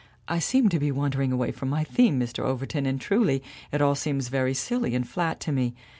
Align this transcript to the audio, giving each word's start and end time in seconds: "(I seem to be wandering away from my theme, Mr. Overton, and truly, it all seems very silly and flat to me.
"(I 0.27 0.39
seem 0.39 0.67
to 0.69 0.79
be 0.79 0.91
wandering 0.91 1.31
away 1.31 1.51
from 1.51 1.69
my 1.69 1.83
theme, 1.83 2.19
Mr. 2.19 2.43
Overton, 2.43 2.87
and 2.87 2.99
truly, 2.99 3.43
it 3.71 3.83
all 3.83 3.93
seems 3.93 4.29
very 4.29 4.55
silly 4.55 4.95
and 4.95 5.07
flat 5.07 5.39
to 5.41 5.51
me. 5.51 5.75